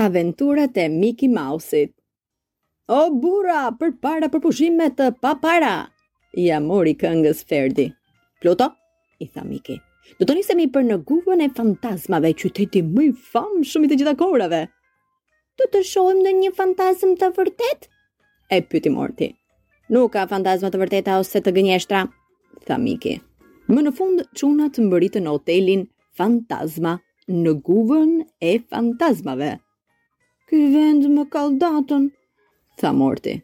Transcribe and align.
Aventurat 0.00 0.76
e 0.76 0.88
Mickey 0.88 1.28
Mouse-it 1.38 1.92
O 2.88 3.02
bura, 3.20 3.58
për 3.80 3.90
para 4.00 4.30
për 4.32 4.40
pushimet 4.46 4.94
të 4.96 5.08
pa 5.20 5.34
para, 5.42 5.72
ja 6.40 6.56
mori 6.64 6.94
këngës 7.02 7.42
Ferdi. 7.50 7.84
Pluto, 8.40 8.70
i 9.20 9.28
tha 9.28 9.44
Miki, 9.44 9.76
do 10.16 10.24
të 10.24 10.38
njësemi 10.40 10.70
për 10.72 10.86
në 10.88 10.96
guvën 11.10 11.44
e 11.44 11.50
fantazmave, 11.58 12.30
qyteti 12.40 12.80
më 12.86 13.06
i 13.10 13.12
famë 13.12 13.60
shumë 13.74 13.90
i 13.90 13.92
të 13.92 13.98
gjitha 14.00 14.16
korave. 14.24 14.62
Do 15.60 15.68
të 15.74 15.82
shohim 15.92 16.24
në 16.24 16.32
një 16.40 16.52
fantazm 16.64 17.12
të 17.20 17.28
vërtet? 17.36 17.88
E 18.56 18.62
pyti 18.72 18.94
Morti. 18.96 19.28
Nuk 19.92 20.14
ka 20.16 20.24
fantazma 20.34 20.72
të 20.72 20.80
vërteta 20.80 21.20
ose 21.20 21.44
të 21.44 21.54
gënjeshtra, 21.60 22.06
tha 22.64 22.80
Miki. 22.88 23.18
Më 23.68 23.84
në 23.84 23.92
fund, 24.00 24.24
quna 24.32 24.72
të 24.72 24.88
mbëritë 24.88 25.20
në 25.26 25.36
hotelin 25.36 25.84
Fantazma 26.20 26.96
në 27.28 27.58
guvën 27.68 28.22
e 28.22 28.62
fantazmave. 28.64 28.68
Fantazmave. 28.70 29.58
Ky 30.50 30.58
vend 30.74 31.04
më 31.14 31.22
kall 31.30 31.52
datën, 31.62 32.08
tha 32.82 32.90
Morti. 33.00 33.34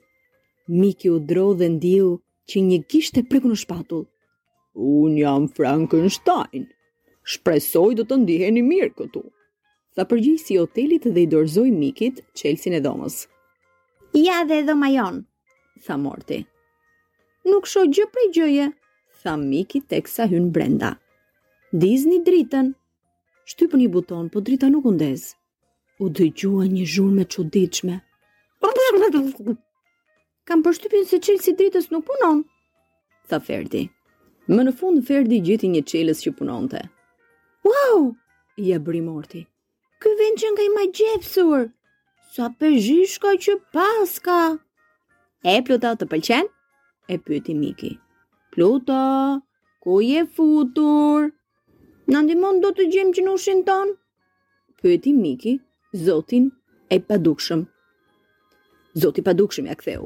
Miki 0.78 1.06
u 1.14 1.20
dro 1.28 1.44
dhe 1.60 1.66
ndiu 1.76 2.08
që 2.50 2.56
një 2.68 2.78
gishtë 2.90 3.22
e 3.22 3.38
në 3.44 3.58
shpatull. 3.62 4.04
Un 4.94 5.12
jam 5.22 5.46
Frankenstein. 5.54 6.64
Shpresoj 7.32 7.92
do 8.00 8.02
të 8.08 8.18
ndiheni 8.24 8.64
mirë 8.70 8.90
këtu. 8.98 9.22
Tha 9.94 10.02
përgjigjësi 10.10 10.56
i 10.58 10.60
hotelit 10.62 11.06
dhe 11.14 11.22
i 11.26 11.30
dorzoi 11.34 11.70
Mikit 11.78 12.16
çelsin 12.38 12.74
e 12.74 12.80
dhomës. 12.82 13.16
Ja 14.26 14.42
dhe 14.50 14.58
dhoma 14.66 14.90
jon, 14.96 15.22
tha 15.84 15.94
Morti. 16.06 16.42
Nuk 17.50 17.70
shoh 17.70 17.86
gjë 17.94 18.10
prej 18.14 18.28
gjëje, 18.36 18.66
tha 19.22 19.36
Miki 19.46 19.80
teksa 19.94 20.26
hyn 20.34 20.50
brenda. 20.50 20.96
Dizni 21.70 22.18
dritën. 22.26 22.74
Shtypni 23.46 23.86
buton, 23.94 24.26
po 24.32 24.42
drita 24.42 24.66
nuk 24.74 24.90
u 24.90 24.96
ndez 24.98 25.30
u 26.02 26.10
dëgjua 26.16 26.64
një 26.72 26.84
zhurmë 26.92 27.22
e 27.24 27.30
çuditshme. 27.34 27.96
Kam 30.46 30.62
përshtypin 30.62 31.02
se 31.10 31.18
çelësi 31.26 31.50
i 31.52 31.56
dritës 31.58 31.88
nuk 31.90 32.04
punon, 32.06 32.42
tha 33.28 33.40
Ferdi. 33.42 33.86
Më 34.50 34.62
në 34.68 34.72
fund 34.78 35.02
Ferdi 35.08 35.40
gjeti 35.42 35.66
një 35.72 35.82
çelës 35.90 36.20
që 36.24 36.30
punonte. 36.38 36.82
Wow! 37.66 38.12
Ja 38.56 38.78
bëri 38.78 39.00
morti. 39.02 39.40
Ky 40.00 40.12
vend 40.20 40.38
që 40.40 40.50
nga 40.52 40.62
i 40.62 40.70
magjepsur. 40.76 41.64
Sa 42.36 42.46
pezhishka 42.60 43.32
që 43.42 43.56
paska. 43.74 44.38
E 45.42 45.56
Pluto 45.66 45.92
të 45.98 46.06
pëlqen? 46.12 46.46
E 47.10 47.18
pyeti 47.18 47.54
Miki. 47.58 47.96
Pluto, 48.54 49.42
ku 49.82 49.98
je 50.04 50.22
futur? 50.38 51.26
Na 52.06 52.22
ndihmon 52.22 52.62
do 52.62 52.70
të 52.70 52.86
gjem 52.92 53.10
që 53.16 53.26
në 53.26 53.34
ushin 53.34 53.62
ton? 53.66 53.96
Pyeti 54.78 55.12
Miki, 55.12 55.58
Zotin 56.04 56.46
e 56.88 56.96
padukshëm. 57.06 57.60
Zoti 59.02 59.20
padukshëm 59.26 59.66
ja 59.70 59.74
ktheu. 59.80 60.04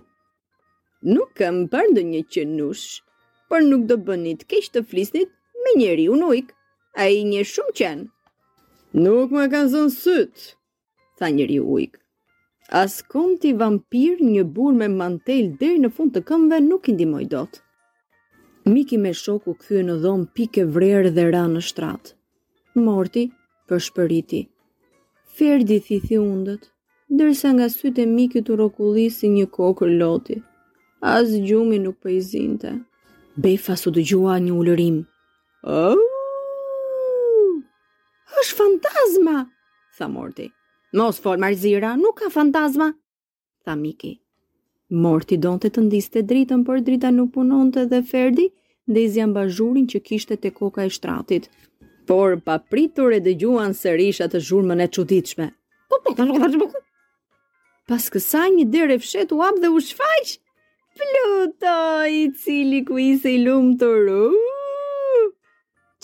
Nuk 1.15 1.31
kam 1.41 1.57
për 1.73 1.85
ndonjë 1.91 2.13
një 2.15 2.21
qenush, 2.35 2.87
por 3.49 3.61
nuk 3.71 3.83
do 3.91 3.97
bënit 4.09 4.41
kesh 4.51 4.69
të 4.73 4.83
flisnit 4.91 5.31
me 5.65 5.71
njeri 5.81 6.07
unuik, 6.17 6.49
a 7.03 7.09
i 7.17 7.21
një 7.33 7.41
shumë 7.53 7.75
qenë. 7.81 8.07
Nuk 9.05 9.29
më 9.37 9.45
kanë 9.55 9.73
zënë 9.75 9.95
sëtë, 10.03 10.45
tha 11.19 11.27
njeri 11.37 11.59
ujkë. 11.75 11.99
As 12.83 13.01
kom 13.13 13.35
ti 13.43 13.51
vampir 13.61 14.23
një 14.31 14.45
bur 14.55 14.73
me 14.81 14.87
mantel 14.99 15.51
deri 15.63 15.81
në 15.83 15.91
fund 15.97 16.15
të 16.15 16.23
këmbëve 16.31 16.61
nuk 16.69 16.87
i 16.87 16.95
ndihmoi 16.97 17.27
dot. 17.35 17.61
Miki 18.73 18.99
me 19.03 19.15
shoku 19.25 19.57
kthye 19.61 19.83
në 19.89 19.97
dhom 20.05 20.21
pikë 20.37 20.69
vrerë 20.77 21.15
dhe 21.17 21.25
ra 21.35 21.45
në 21.55 21.65
shtrat. 21.71 22.15
Morti 22.87 23.27
për 23.69 23.87
shpëriti. 23.89 24.45
Ferdi 25.41 25.79
thithi 25.81 26.19
undët, 26.21 26.67
dërsa 27.19 27.51
nga 27.57 27.67
sytë 27.73 28.03
e 28.03 28.05
Miki 28.13 28.41
u 28.53 28.57
rokulli 28.61 29.05
si 29.15 29.29
një 29.33 29.47
kokër 29.57 29.93
loti. 30.01 30.35
As 31.13 31.31
gjumi 31.49 31.79
nuk 31.85 31.97
për 32.03 32.11
po 32.11 32.13
i 32.15 32.19
zinte. 32.31 32.73
Befa 33.43 33.73
su 33.83 33.89
dëgjua 33.97 34.35
një 34.45 34.53
ullërim. 34.61 34.99
Oh! 35.77 36.03
është 38.43 38.59
fantazma, 38.61 39.37
tha 39.97 40.11
morti. 40.13 40.51
Mos 41.01 41.23
fol, 41.25 41.41
Marzira, 41.45 41.95
nuk 42.03 42.21
ka 42.21 42.29
fantazma, 42.37 42.91
tha 43.65 43.79
Miki. 43.85 44.13
Morti 45.07 45.41
donte 45.47 45.73
të 45.73 45.87
ndiste 45.89 46.21
dritën, 46.29 46.69
por 46.69 46.85
drita 46.85 47.09
nuk 47.17 47.33
punonte 47.39 47.89
dhe 47.95 48.05
Ferdi 48.13 48.51
ndezi 48.93 49.25
ambazhurin 49.25 49.89
që 49.89 50.05
kishte 50.11 50.37
te 50.37 50.53
koka 50.61 50.85
e 50.85 50.93
shtratit 50.99 51.49
por 52.11 52.33
papritur 52.49 53.13
e 53.15 53.21
dëgjuan 53.23 53.37
gjuan 53.41 53.75
së 53.79 53.91
rishat 54.01 54.33
të 54.35 54.41
zhurmën 54.49 54.81
e 54.83 54.87
çuditshme. 54.95 55.45
Po, 55.91 55.97
po, 56.03 56.11
të 56.17 56.25
shkëtë 56.27 56.49
shkëtë. 56.53 56.81
Pas 57.91 58.07
kësa 58.13 58.41
një 58.55 58.65
derë 58.73 58.97
fshet 58.99 59.31
u 59.31 59.37
apë 59.47 59.61
dhe 59.63 59.69
u 59.77 59.83
shfaq, 59.89 60.31
pluto 60.97 61.77
i 62.19 62.25
cili 62.43 62.81
ku 62.89 62.97
i 63.03 63.13
i 63.15 63.35
lumtur. 63.47 63.95
të 63.95 64.01
ru. 64.09 65.29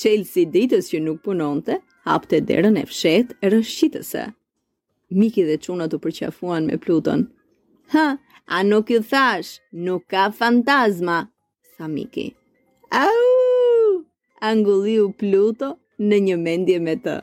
Qelë 0.00 0.28
si 0.32 0.44
ditës 0.54 0.90
që 0.92 0.98
nuk 1.06 1.18
punonte, 1.24 1.80
hapte 2.06 2.38
të 2.46 2.54
e 2.78 2.84
fshet 2.90 3.28
e 3.44 3.50
rëshqitëse. 3.54 4.22
Miki 5.18 5.42
dhe 5.48 5.56
quna 5.64 5.86
të 5.90 5.98
përqafuan 6.04 6.70
me 6.70 6.76
pluton. 6.84 7.20
Ha, 7.94 8.06
a 8.46 8.58
nuk 8.70 8.86
ju 8.94 9.00
thash, 9.10 9.50
nuk 9.86 10.02
ka 10.12 10.30
fantazma, 10.38 11.18
sa 11.76 11.84
Miki. 11.94 12.28
Au, 12.90 14.06
angulli 14.50 14.96
u 15.06 15.10
pluto 15.18 15.74
në 16.04 16.18
një 16.24 16.36
mendje 16.48 16.78
me 16.90 16.96
të 17.08 17.20